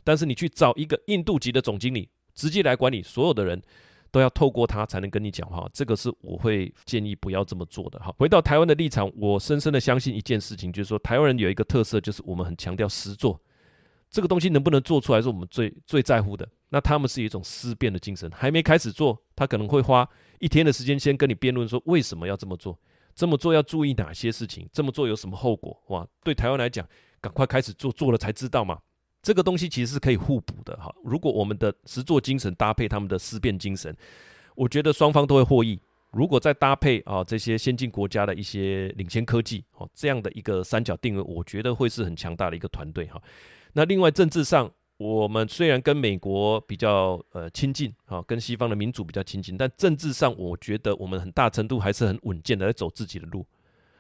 [0.08, 3.62] 但是你去找一个印度籍的总经理，直接来管理所有的人，
[4.10, 5.70] 都要透过他才能跟你讲话。
[5.74, 8.00] 这个是我会建议不要这么做的。
[8.00, 13.38] 好，回到台湾的立场，我深深的相信一件事情，就是说台湾人有一个特色，就是我们很强调实做。
[14.10, 16.48] 这个东西能不能做出来，是我们最最在乎的。
[16.70, 20.08] 那他们是一种思辨的精神，还没开始做，他可能会花
[20.40, 22.80] 一天的时间先跟你辩论说为什么要这么做。
[23.14, 24.70] 这么做要注意哪些事情？
[24.72, 25.78] 这么做有什么后果？
[25.88, 26.88] 哇，对台湾来讲，
[27.20, 28.80] 赶快开始做，做了才知道嘛。
[29.22, 30.94] 这个东西其实是可以互补的哈。
[31.04, 33.96] 如果我们的实作精神搭配他们的思辨精神，
[34.56, 35.80] 我觉得双方都会获益。
[36.12, 43.22] 如果再搭配啊这些先进国家的一些领先科技，哦这样的一个三角定位，我觉得会是很强大的一个团队哈。
[43.74, 53.46] 那另外政治上，我们虽然跟美国比较呃亲近啊，跟西方的民主比较亲近，但政治上我觉得我们很大程度还是很稳健的在走自己的路，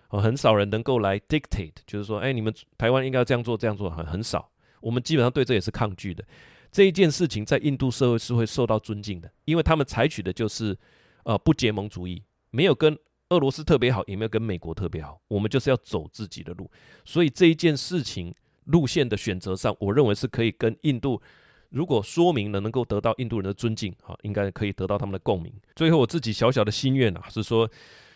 [0.07, 4.49] 啊很少人能够来 dictate，就是说哎你们台湾应该要这样做这样做，很很少。
[4.81, 6.23] 我们基本上对这也是抗拒的。
[6.69, 10.77] 这一件事情在印度社会是会受到尊敬的，因为他们采取的就是
[11.23, 12.21] 呃不结盟主义，
[12.51, 12.95] 没有跟
[13.29, 16.69] 俄罗斯特别好，也没有跟美国特别好，我们就是要走自己的路。
[17.05, 18.33] 所以这一件事情
[18.65, 21.21] 路线的选择上，我认为是可以跟印度
[21.69, 25.51] 如果说明了能够得到印度人的尊敬，哈，应该可以得到他们的共鸣。
[25.75, 27.69] 最后我自己小小的心愿啊，是说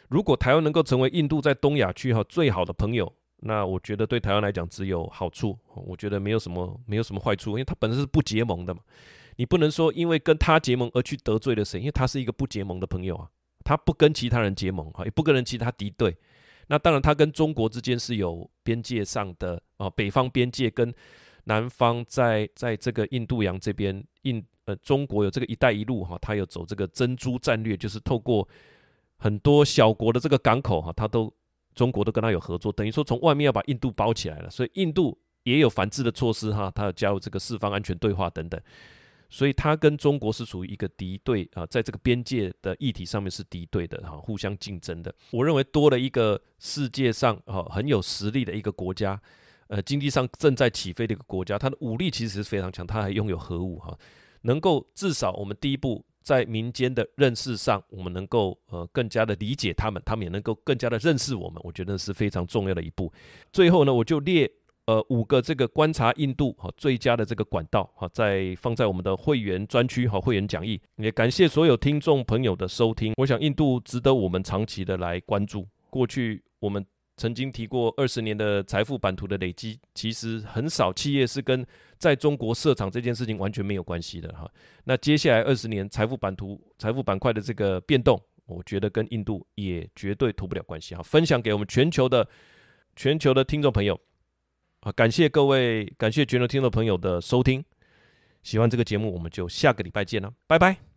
[0.09, 3.11] 如果台湾能够成为印度在东亚区哈最好的朋友。
[3.43, 8.81] 那我觉得对台湾来讲只有好处，我觉得没有什么没有什么坏处，因为他本身是不结盟的嘛，
[9.35, 13.27] 你不能说因为跟他结盟而去得罪了谁，因为他是一个不结盟的朋友啊，
[13.63, 16.15] 他不跟其他人结盟啊，也不跟人其他敌对。
[16.67, 20.93] 那当然他跟中国之间是有边界上的啊，北方边界跟
[21.45, 28.47] 南方在在这个印度洋这边，印呃中国有这个一带一路哈，他有走这个珍珠战略，就是透过
[29.17, 31.33] 很多小国的这个港口哈，他都。
[31.73, 38.59] 中国都跟他有合作，等于说从外面要把印度包起来了，所以印度也有反制的措施哈，他要加入这个四方安全对话等等，
[39.29, 45.13] 所以他跟中国是属于一个敌对啊，在这个边界的议题上面是敌对的哈，互相竞争的。
[45.31, 49.19] 我认为多了一个世界上啊很有实力的一个国家，
[49.67, 53.97] 呃，经济上正在起飞的一个国家，它的武力其实是非常强，它还拥有核武哈，
[54.41, 56.05] 能够至少我们第一步。
[56.21, 63.11] 在民间的认识上，我们能够呃更加的理解他们，他们也能够更加的认识我们，我觉得是非常重要的一步。
[63.51, 64.49] 最后呢，我就列
[64.85, 70.79] 呃五个这个观察印度哈最佳的这个管道哈，在放在我们的会员专区和会员讲义。
[70.97, 73.13] 也感谢所有听众朋友的收听。
[73.17, 75.67] 我想印度值得我们长期的来关注。
[75.89, 76.85] 过去我们。
[77.17, 81.63] 曾经提过二十年的财富版图的累积，其实很少企业是跟
[82.01, 84.51] 在中国设厂这件事情完全没有关系的哈。
[84.83, 91.03] 那接下来二十年财富版图、财富板块的这个变动，我觉得跟印度也绝对脱不了关系哈。
[91.03, 92.27] 分享给我们全球的
[92.95, 93.97] 全球的听众朋友
[94.79, 97.63] 啊，感谢各位，感谢全球听众朋友的收听。
[98.41, 100.90] 喜欢这个节目，我们就下个礼拜见了，拜拜。